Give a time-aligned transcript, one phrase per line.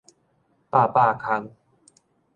[0.71, 1.55] 百百空